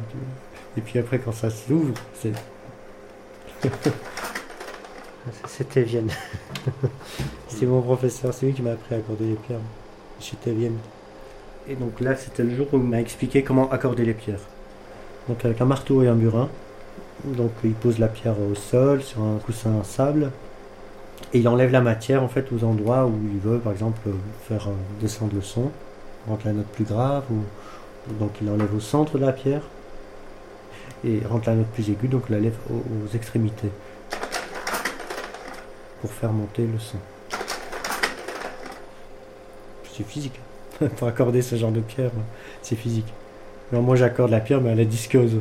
Et 0.77 0.81
puis 0.81 0.99
après 0.99 1.19
quand 1.19 1.31
ça 1.31 1.49
s'ouvre, 1.49 1.93
c'est. 2.13 2.33
C'était 5.47 5.83
Vienne. 5.83 6.11
C'était 7.47 7.65
mon 7.65 7.81
professeur, 7.81 8.33
c'est 8.33 8.45
lui 8.45 8.53
qui 8.53 8.61
m'a 8.61 8.71
appris 8.71 8.95
à 8.95 8.97
accorder 8.97 9.25
les 9.25 9.35
pierres. 9.35 9.59
J'étais 10.19 10.51
Vienne. 10.51 10.77
Et 11.67 11.75
donc 11.75 11.99
là, 11.99 12.15
c'était 12.15 12.43
le 12.43 12.55
jour 12.55 12.67
où 12.73 12.77
il 12.77 12.83
m'a 12.83 12.99
expliqué 12.99 13.43
comment 13.43 13.71
accorder 13.71 14.05
les 14.05 14.13
pierres. 14.13 14.41
Donc 15.27 15.43
avec 15.43 15.59
un 15.61 15.65
marteau 15.65 16.03
et 16.03 16.07
un 16.07 16.15
burin. 16.15 16.49
Donc 17.23 17.51
il 17.63 17.73
pose 17.73 17.97
la 17.97 18.07
pierre 18.07 18.35
au 18.39 18.53
sol 18.55 19.01
sur 19.01 19.21
un 19.21 19.37
coussin 19.37 19.79
à 19.79 19.83
sable 19.83 20.31
et 21.33 21.39
il 21.39 21.47
enlève 21.47 21.71
la 21.71 21.81
matière 21.81 22.23
en 22.23 22.27
fait 22.27 22.51
aux 22.51 22.63
endroits 22.63 23.05
où 23.05 23.13
il 23.31 23.39
veut 23.39 23.59
par 23.59 23.71
exemple 23.71 23.99
faire 24.47 24.67
euh, 24.67 24.73
descendre 25.01 25.33
le 25.35 25.41
son, 25.41 25.71
rendre 26.27 26.41
la 26.45 26.53
note 26.53 26.67
plus 26.67 26.85
grave 26.85 27.23
ou 27.31 27.43
donc 28.19 28.31
il 28.41 28.49
enlève 28.49 28.73
au 28.75 28.79
centre 28.79 29.17
de 29.17 29.25
la 29.25 29.31
pierre 29.31 29.61
et 31.03 31.21
rendre 31.27 31.43
la 31.47 31.55
note 31.55 31.67
plus 31.67 31.89
aiguë 31.89 32.07
donc 32.07 32.23
il 32.29 32.33
la 32.33 32.41
lève 32.41 32.57
aux, 32.69 32.75
aux 32.75 33.15
extrémités 33.15 33.69
pour 36.01 36.11
faire 36.11 36.31
monter 36.31 36.63
le 36.63 36.79
son. 36.79 36.97
C'est 39.91 40.05
physique. 40.05 40.39
pour 40.97 41.07
accorder 41.07 41.41
ce 41.41 41.55
genre 41.55 41.71
de 41.71 41.79
pierre, 41.79 42.11
c'est 42.61 42.75
physique. 42.75 43.11
Alors 43.71 43.83
moi 43.83 43.95
j'accorde 43.95 44.29
la 44.31 44.39
pierre 44.39 44.61
mais 44.61 44.71
elle 44.71 44.81
est 44.81 44.85
disqueuse. 44.85 45.39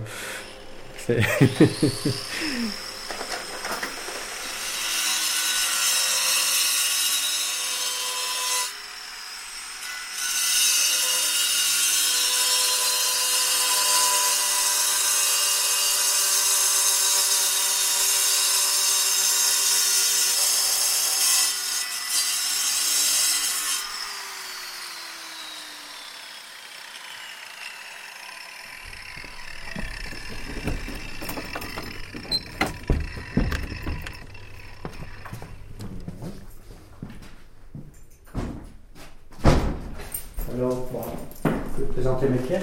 Alors, 40.55 40.89
bon, 40.93 41.01
je 41.45 41.81
vais 41.81 41.87
te 41.89 41.93
présenter 41.95 42.29
mes 42.29 42.39
pierres. 42.39 42.63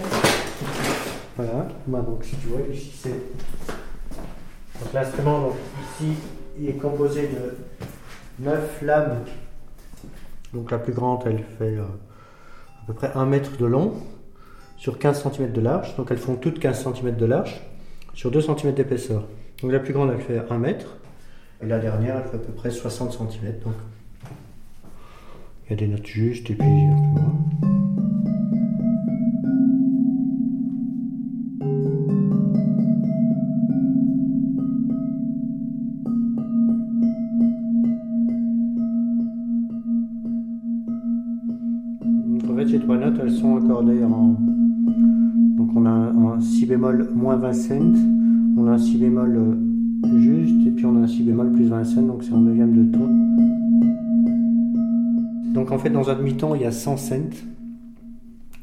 Voilà, 1.35 1.67
donc 1.87 2.23
si 2.23 2.37
tu 2.37 2.47
vois, 2.47 2.61
ici 2.71 2.91
c'est. 2.95 3.09
Donc 3.09 4.93
l'instrument, 4.93 5.49
ici, 5.81 6.13
il 6.57 6.69
est 6.69 6.73
composé 6.73 7.23
de 7.27 8.45
9 8.45 8.81
lames. 8.83 9.17
Donc 10.53 10.71
la 10.71 10.79
plus 10.79 10.93
grande, 10.93 11.23
elle 11.25 11.43
fait 11.57 11.77
euh, 11.77 11.83
à 12.83 12.87
peu 12.87 12.93
près 12.93 13.11
1 13.13 13.25
mètre 13.25 13.57
de 13.57 13.65
long 13.65 13.93
sur 14.77 14.97
15 14.97 15.23
cm 15.23 15.51
de 15.51 15.61
large. 15.61 15.95
Donc 15.97 16.11
elles 16.11 16.17
font 16.17 16.35
toutes 16.35 16.59
15 16.59 16.93
cm 16.93 17.17
de 17.17 17.25
large 17.25 17.61
sur 18.13 18.31
2 18.31 18.39
cm 18.39 18.73
d'épaisseur. 18.73 19.27
Donc 19.61 19.71
la 19.73 19.79
plus 19.79 19.91
grande, 19.91 20.11
elle 20.13 20.21
fait 20.21 20.41
1 20.49 20.57
mètre. 20.57 20.97
Et 21.61 21.65
la 21.65 21.79
dernière, 21.79 22.17
elle 22.17 22.29
fait 22.29 22.37
à 22.37 22.39
peu 22.39 22.53
près 22.53 22.71
60 22.71 23.11
cm. 23.11 23.59
Donc 23.65 23.73
il 25.65 25.71
y 25.71 25.73
a 25.73 25.75
des 25.75 25.87
notes 25.87 26.07
justes 26.07 26.49
et 26.49 26.53
puis 26.53 26.67
un 26.67 26.95
peu 26.95 27.21
moins. 27.21 27.40
En. 43.69 44.35
Donc, 45.57 45.69
on 45.75 45.85
a 45.85 45.89
un, 45.89 46.39
si 46.41 46.65
bémol 46.65 47.09
moins 47.13 47.35
20 47.35 47.53
cents, 47.53 47.93
on 48.57 48.67
a 48.67 48.71
un 48.71 48.77
si 48.77 48.97
bémol 48.97 49.35
euh, 49.35 50.19
juste, 50.19 50.67
et 50.67 50.71
puis 50.71 50.85
on 50.85 50.95
a 50.97 50.99
un 51.01 51.07
si 51.07 51.23
bémol 51.23 51.51
plus 51.51 51.67
20 51.67 51.83
cents, 51.83 52.01
donc 52.01 52.23
c'est 52.23 52.33
en 52.33 52.41
neuvième 52.41 52.73
de 52.73 52.91
ton. 52.91 53.07
Donc, 55.53 55.71
en 55.71 55.77
fait, 55.77 55.89
dans 55.89 56.09
un 56.09 56.15
demi-ton, 56.15 56.55
il 56.55 56.61
y 56.61 56.65
a 56.65 56.71
100 56.71 56.97
cents, 56.97 57.15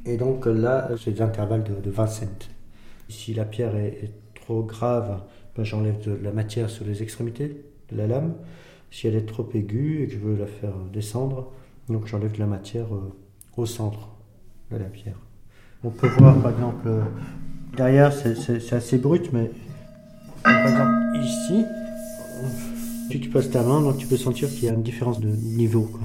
et 0.06 0.16
donc 0.16 0.46
là, 0.46 0.90
c'est 0.98 1.12
des 1.12 1.22
intervalles 1.22 1.64
de, 1.64 1.80
de 1.80 1.90
20 1.90 2.06
cents. 2.06 2.26
Si 3.08 3.34
la 3.34 3.44
pierre 3.44 3.76
est, 3.76 4.04
est 4.04 4.12
trop 4.34 4.62
grave, 4.62 5.22
ben, 5.56 5.64
j'enlève 5.64 6.02
de 6.04 6.12
la 6.22 6.32
matière 6.32 6.70
sur 6.70 6.84
les 6.84 7.02
extrémités 7.02 7.64
de 7.90 7.96
la 7.96 8.06
lame. 8.06 8.34
Si 8.90 9.06
elle 9.06 9.16
est 9.16 9.26
trop 9.26 9.46
aiguë 9.52 10.02
et 10.02 10.06
que 10.06 10.14
je 10.14 10.18
veux 10.18 10.36
la 10.36 10.46
faire 10.46 10.74
descendre, 10.92 11.52
donc 11.88 12.06
j'enlève 12.06 12.32
de 12.32 12.38
la 12.38 12.46
matière 12.46 12.94
euh, 12.94 13.12
au 13.56 13.66
centre 13.66 14.17
de 14.70 14.76
la 14.76 14.84
pierre. 14.84 15.18
On 15.84 15.90
peut 15.90 16.08
voir 16.08 16.36
par 16.42 16.52
exemple, 16.52 16.88
derrière 17.76 18.12
c'est- 18.12 18.72
assez 18.72 18.98
brut, 18.98 19.32
mais 19.32 19.50
par 20.42 20.66
exemple 20.66 21.18
ici, 21.24 21.64
si 23.10 23.20
tu 23.20 23.28
passes 23.30 23.50
ta 23.50 23.62
main, 23.62 23.80
donc 23.80 23.96
tu 23.98 24.06
peux 24.06 24.16
sentir 24.16 24.48
qu'il 24.50 24.64
y 24.64 24.68
a 24.68 24.72
une 24.74 24.82
différence 24.82 25.20
de 25.20 25.28
niveau. 25.28 25.82
Quoi. 25.82 26.00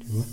Tu 0.00 0.06
vois? 0.12 0.24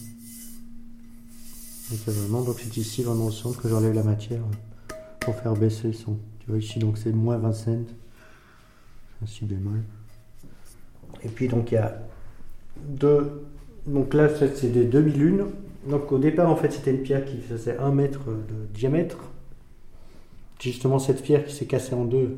Donc, 1.92 2.00
vraiment, 2.08 2.42
donc 2.42 2.56
c'est 2.60 2.76
ici 2.78 3.04
vraiment 3.04 3.28
au 3.28 3.32
centre 3.32 3.62
que 3.62 3.70
j'enlève 3.70 3.94
la 3.94 4.04
matière 4.04 4.42
euh, 4.42 4.94
pour 5.20 5.36
faire 5.36 5.54
baisser 5.54 5.88
le 5.88 5.94
son. 5.94 6.18
Tu 6.40 6.50
vois 6.50 6.58
ici, 6.60 6.80
donc 6.80 6.98
c'est 6.98 7.12
moins 7.12 7.38
20 7.38 7.54
cents, 7.54 7.72
un 9.22 9.26
si 9.28 9.46
bémol. 9.46 9.82
Et 11.24 11.30
puis 11.30 11.48
donc 11.48 11.72
il 11.72 11.76
y 11.76 11.78
a 11.78 12.00
deux. 12.90 13.44
Donc 13.86 14.14
là, 14.14 14.28
c'est 14.56 14.72
des 14.72 14.86
demi-lunes. 14.86 15.46
Donc 15.90 16.12
au 16.12 16.18
départ, 16.18 16.50
en 16.50 16.56
fait, 16.56 16.72
c'était 16.72 16.92
une 16.92 17.02
pierre 17.02 17.26
qui 17.26 17.38
faisait 17.38 17.78
un 17.78 17.92
mètre 17.92 18.26
de 18.26 18.68
diamètre. 18.74 19.18
Justement 20.60 20.98
cette 20.98 21.22
pierre 21.22 21.44
qui 21.46 21.54
s'est 21.54 21.66
cassée 21.66 21.94
en 21.94 22.06
deux. 22.06 22.38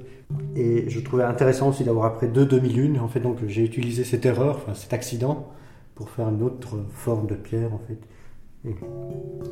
Et 0.56 0.90
je 0.90 1.00
trouvais 1.00 1.24
intéressant 1.24 1.70
aussi 1.70 1.84
d'avoir 1.84 2.06
après 2.06 2.28
deux 2.28 2.46
demi-lunes. 2.46 3.00
En 3.00 3.08
fait, 3.08 3.20
donc 3.20 3.38
j'ai 3.48 3.64
utilisé 3.64 4.04
cette 4.04 4.26
erreur, 4.26 4.58
enfin 4.58 4.74
cet 4.74 4.94
accident, 4.94 5.48
pour 5.94 6.10
faire 6.10 6.30
une 6.30 6.42
autre 6.42 6.78
forme 6.90 7.28
de 7.28 7.36
pierre, 7.36 7.72
en 7.74 7.82
fait. 7.88 8.00
Et 8.68 8.74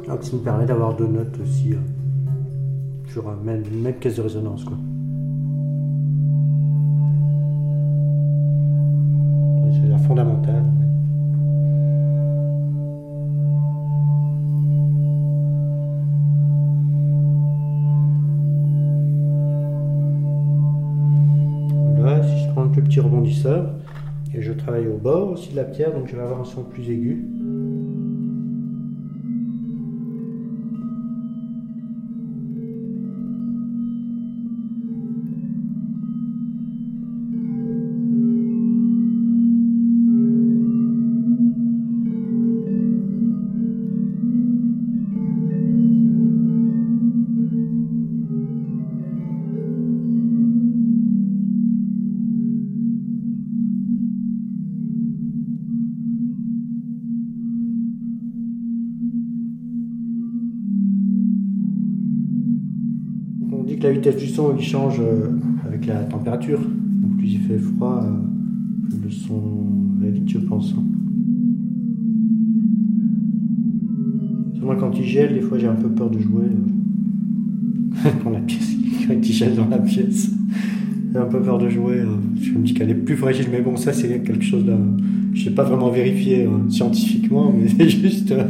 donc 0.07 0.23
ça 0.23 0.35
me 0.35 0.41
permet 0.41 0.65
d'avoir 0.65 0.95
deux 0.95 1.05
notes 1.05 1.39
aussi 1.39 1.73
euh, 1.73 3.11
sur 3.11 3.29
un 3.29 3.35
même, 3.35 3.63
une 3.71 3.81
même 3.81 3.99
caisse 3.99 4.15
de 4.15 4.21
résonance, 4.23 4.63
quoi. 4.63 4.77
Si 22.93 22.97
je 22.97 23.01
prends 23.01 23.17
le 23.17 23.23
petit 23.23 23.33
rebondisseur, 23.33 23.75
et 24.35 24.41
je 24.41 24.53
travaille 24.53 24.87
au 24.87 24.97
bord 24.97 25.31
aussi 25.31 25.51
de 25.51 25.55
la 25.55 25.63
pierre, 25.63 25.91
donc 25.93 26.07
je 26.07 26.15
vais 26.15 26.21
avoir 26.21 26.41
un 26.41 26.45
son 26.45 26.63
plus 26.63 26.89
aigu. 26.91 27.25
Son 64.33 64.55
il 64.57 64.63
change 64.63 64.99
euh, 64.99 65.29
avec 65.65 65.85
la 65.85 66.03
température. 66.03 66.59
Donc 66.59 67.17
plus 67.17 67.33
il 67.33 67.39
fait 67.39 67.57
froid, 67.57 68.03
euh, 68.03 68.87
plus 68.89 68.99
le 69.03 69.09
son 69.11 69.41
va 69.99 70.09
vite, 70.09 70.29
je 70.29 70.39
pense. 70.39 70.73
hein. 70.77 70.83
Seulement 74.55 74.75
quand 74.75 74.91
il 74.97 75.03
gèle, 75.05 75.33
des 75.33 75.41
fois 75.41 75.57
j'ai 75.57 75.67
un 75.67 75.75
peu 75.75 75.89
peur 75.89 76.09
de 76.09 76.19
jouer. 76.19 76.45
euh, 76.45 78.09
quand 78.23 78.29
la 78.29 78.39
pièce, 78.39 78.71
quand 79.07 79.13
il 79.15 79.33
gèle 79.33 79.55
dans 79.55 79.67
la 79.67 79.79
pièce, 79.79 80.31
j'ai 81.11 81.17
un 81.19 81.25
peu 81.25 81.41
peur 81.41 81.57
de 81.57 81.69
jouer. 81.69 81.99
euh, 81.99 82.15
Je 82.41 82.51
me 82.53 82.63
dis 82.63 82.73
qu'elle 82.73 82.89
est 82.89 82.95
plus 82.95 83.15
fragile, 83.15 83.45
mais 83.51 83.61
bon, 83.61 83.75
ça 83.75 83.93
c'est 83.93 84.07
quelque 84.23 84.43
chose 84.43 84.65
de. 84.65 84.73
Je 85.33 85.49
n'ai 85.49 85.55
pas 85.55 85.63
vraiment 85.63 85.89
vérifié 85.89 86.45
euh, 86.45 86.69
scientifiquement, 86.69 87.53
mais 87.55 87.67
c'est 87.67 87.89
juste, 88.01 88.31
euh, 88.31 88.43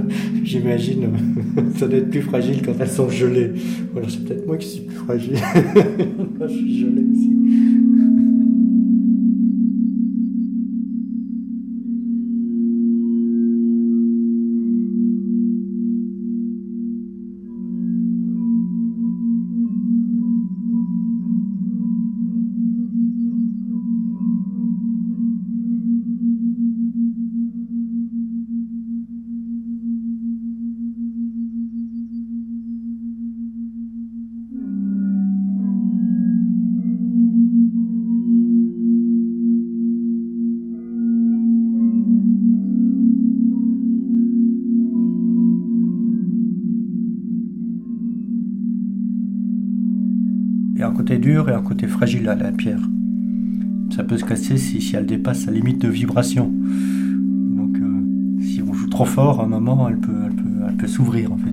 j'imagine, 0.44 1.10
ça 1.76 1.88
doit 1.88 2.00
être 2.00 2.10
plus 2.10 2.22
fragile 2.22 2.62
quand 2.64 2.74
elles 2.80 2.90
sont 2.90 3.10
gelées. 3.10 3.52
Ou 3.94 3.98
alors 3.98 4.10
c'est 4.10 4.24
peut-être 4.24 4.46
moi 4.46 4.58
qui 4.58 4.68
suis 4.68 4.82
plus 4.82 4.98
fragile. 4.98 5.34
moi 6.38 6.48
je 6.48 6.54
suis 6.54 6.80
gelé 6.80 7.02
aussi. 7.12 7.30
Et 51.34 51.54
un 51.54 51.62
côté 51.62 51.88
fragile 51.88 52.30
à 52.30 52.36
la 52.36 52.52
pierre. 52.52 52.80
Ça 53.96 54.04
peut 54.04 54.18
se 54.18 54.26
casser 54.26 54.58
si, 54.58 54.82
si 54.82 54.96
elle 54.96 55.06
dépasse 55.06 55.42
sa 55.42 55.52
limite 55.52 55.82
de 55.82 55.88
vibration. 55.88 56.46
Donc 56.46 57.78
euh, 57.78 58.42
si 58.42 58.62
on 58.62 58.74
joue 58.74 58.88
trop 58.88 59.06
fort, 59.06 59.42
à 59.42 59.46
un 59.46 59.48
moment, 59.48 59.88
elle 59.90 59.98
peut, 59.98 60.16
elle 60.26 60.36
peut, 60.36 60.66
elle 60.68 60.76
peut 60.76 60.88
s'ouvrir 60.88 61.32
en 61.32 61.38
fait. 61.38 61.53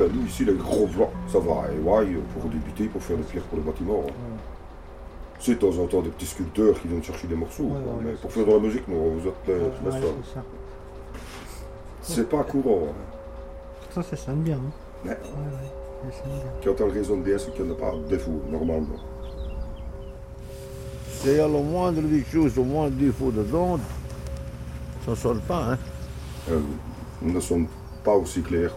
Ben 0.00 0.10
nous 0.14 0.26
ici 0.26 0.44
les 0.44 0.54
gros 0.54 0.86
blancs, 0.86 1.10
ça 1.28 1.38
va, 1.38 1.64
et 1.72 1.78
ouais, 1.78 2.16
pour 2.34 2.50
débuter, 2.50 2.84
pour 2.86 3.02
faire 3.02 3.16
des 3.18 3.22
pierres 3.24 3.42
pour 3.44 3.58
le 3.58 3.64
bâtiment. 3.64 4.02
hein. 4.08 4.12
C'est 5.38 5.54
de 5.54 5.58
temps 5.58 5.78
en 5.82 5.86
temps 5.86 6.02
des 6.02 6.10
petits 6.10 6.26
sculpteurs 6.26 6.80
qui 6.80 6.88
viennent 6.88 7.02
chercher 7.02 7.26
des 7.26 7.34
morceaux, 7.34 7.64
Ouais, 7.64 7.80
quoi, 7.82 7.92
ouais, 7.94 8.02
mais 8.04 8.12
pour 8.12 8.30
ça. 8.30 8.36
faire 8.36 8.46
de 8.46 8.52
la 8.52 8.58
musique, 8.58 8.88
non, 8.88 9.10
vous 9.16 9.28
êtes 9.28 9.34
c'est 9.46 10.34
ça. 10.34 10.42
C'est 12.02 12.28
pas 12.28 12.42
courant. 12.44 12.88
hein. 12.88 12.92
Ça, 13.90 14.02
ça 14.02 14.16
sonne 14.16 14.40
bien. 14.42 14.56
Hein. 14.56 14.70
Mais 15.04 15.10
Ouais, 15.10 15.16
ouais, 15.16 16.12
ça 16.12 16.18
sonne 16.24 16.32
bien. 16.62 16.72
quand 16.74 16.84
on 16.84 16.90
raisonne 16.90 17.22
bien, 17.22 17.38
c'est 17.38 17.52
qu'il 17.54 17.64
n'y 17.64 17.70
en 17.70 17.74
a 17.74 17.78
pas 17.78 17.92
de 17.96 18.08
défaut, 18.08 18.40
normalement. 18.50 18.96
S'il 21.20 21.36
y 21.36 21.40
a 21.40 21.46
le 21.48 21.62
moindre 21.62 22.00
des 22.02 22.24
choses, 22.24 22.56
le 22.56 22.62
moindre 22.64 22.96
défaut 22.96 23.30
dedans, 23.30 23.78
ça 25.04 25.10
ne 25.12 25.16
sonne 25.16 25.40
pas. 25.40 25.72
Hein. 25.72 25.78
Euh, 26.50 26.60
ne 27.22 27.40
sonne 27.40 27.66
pas 28.04 28.14
aussi 28.14 28.42
clair. 28.42 28.74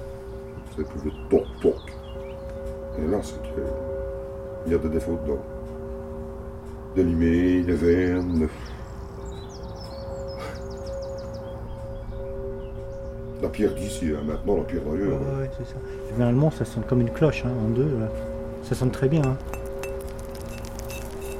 C'est 0.75 0.87
plus 0.87 1.05
le 1.05 1.11
toc 1.29 1.43
toc. 1.61 1.75
Et 2.99 3.07
là, 3.07 3.17
c'est 3.21 3.41
que 3.41 3.61
il 4.65 4.71
y 4.71 4.75
a 4.75 4.77
des 4.77 4.89
défauts 4.89 5.17
dedans. 5.25 5.39
Des 6.95 7.03
limés, 7.03 7.61
des 7.63 7.73
vernes. 7.73 8.39
des- 8.39 8.49
La 13.41 13.49
pierre 13.49 13.73
d'ici, 13.75 14.11
hein, 14.15 14.21
maintenant 14.25 14.57
la 14.57 14.63
pierre 14.63 14.83
d'ailleurs. 14.83 15.19
ouais, 15.21 15.41
ouais, 15.41 15.49
c'est 15.57 15.65
ça. 15.67 15.75
Généralement, 16.11 16.49
ça 16.49 16.63
sonne 16.65 16.83
comme 16.87 17.01
une 17.01 17.09
cloche, 17.11 17.43
hein, 17.45 17.51
en 17.65 17.69
deux. 17.71 17.83
là. 17.99 18.07
Ça 18.63 18.73
sonne 18.75 18.91
très 18.91 19.09
bien. 19.09 19.21
hein. 19.25 19.35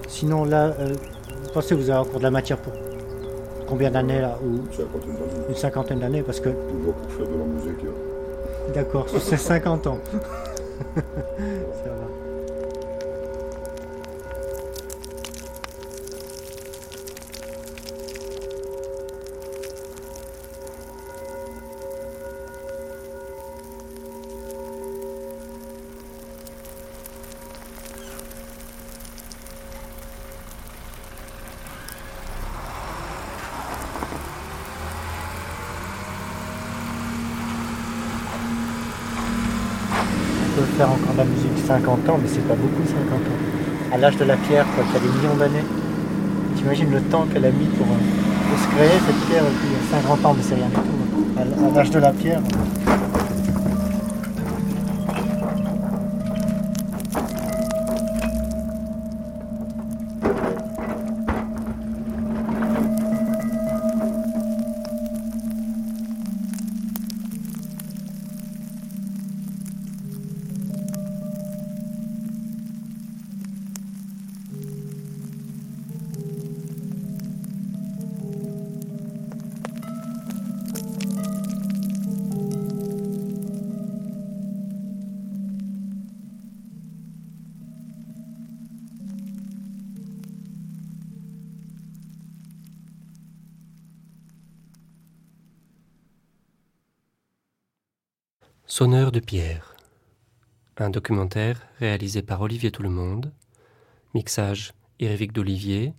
Sinon, 0.07 0.43
là, 0.43 0.73
euh, 0.79 0.93
vous 1.43 1.49
pensez 1.53 1.75
que 1.75 1.79
vous 1.81 1.89
avez 1.89 1.99
encore 1.99 2.19
de 2.19 2.23
la 2.23 2.31
matière 2.31 2.57
pour 2.57 2.73
combien 3.67 3.89
d'années 3.89 4.19
là 4.21 4.37
ou 4.43 4.57
côté 4.67 5.07
de 5.07 5.13
la 5.43 5.49
Une 5.49 5.55
cinquantaine 5.55 5.99
d'années 5.99 6.21
Parce 6.23 6.39
que, 6.41 6.49
Toujours 6.49 6.93
pour 6.93 7.11
faire 7.11 7.25
de 7.27 7.37
la 7.37 7.45
musique. 7.45 7.85
D'accord, 8.73 9.07
c'est 9.19 9.37
50 9.37 9.87
ans. 9.87 9.99
ça 10.95 11.01
va. 11.89 12.22
Encore 40.89 41.13
de 41.13 41.17
la 41.19 41.25
musique 41.25 41.57
50 41.67 42.09
ans, 42.09 42.17
mais 42.21 42.27
c'est 42.27 42.47
pas 42.47 42.55
beaucoup 42.55 42.83
50 42.85 42.97
ans. 42.97 43.39
À 43.93 43.97
l'âge 43.97 44.17
de 44.17 44.25
la 44.25 44.35
pierre, 44.37 44.65
quoi, 44.75 44.83
qui 44.89 44.97
a 44.97 44.99
des 44.99 45.07
millions 45.17 45.35
d'années. 45.37 45.63
T'imagines 46.55 46.91
le 46.91 47.01
temps 47.01 47.25
qu'elle 47.31 47.45
a 47.45 47.51
mis 47.51 47.65
pour, 47.77 47.87
euh, 47.87 48.57
se 48.57 48.67
créer 48.75 48.99
cette 49.07 49.21
pierre, 49.29 49.43
et 49.43 49.53
puis 49.59 49.67
il 49.69 49.73
y 49.73 49.97
a 49.97 50.01
50 50.01 50.25
ans, 50.25 50.33
mais 50.37 50.43
c'est 50.43 50.55
rien 50.55 50.67
du 50.67 50.73
tout. 50.75 50.81
hein. 50.81 51.43
À 51.71 51.75
l'âge 51.75 51.89
de 51.91 51.99
la 51.99 52.11
pierre. 52.11 52.41
Sonneur 98.75 99.11
de 99.11 99.19
pierre. 99.19 99.75
Un 100.77 100.89
documentaire 100.89 101.61
réalisé 101.77 102.23
par 102.23 102.41
Olivier 102.41 102.71
Tout-le-Monde. 102.71 103.31
Mixage 104.15 104.73
Éric 104.99 105.31
d'Olivier. 105.31 105.93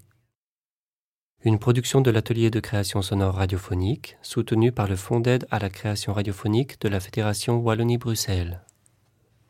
Une 1.45 1.61
production 1.61 2.01
de 2.01 2.11
l'atelier 2.11 2.51
de 2.51 2.59
création 2.59 3.01
sonore 3.01 3.37
radiophonique 3.37 4.17
soutenu 4.23 4.73
par 4.73 4.89
le 4.89 4.97
Fonds 4.97 5.21
d'aide 5.21 5.47
à 5.53 5.61
la 5.61 5.71
création 5.71 6.13
radiophonique 6.13 6.81
de 6.81 6.89
la 6.89 6.99
Fédération 6.99 7.59
Wallonie-Bruxelles. 7.59 8.65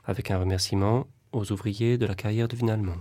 Avec 0.04 0.30
un 0.30 0.38
remerciement 0.38 1.06
aux 1.32 1.50
ouvriers 1.50 1.96
de 1.96 2.04
la 2.04 2.14
carrière 2.14 2.46
de 2.46 2.56
Vinalmont. 2.56 3.00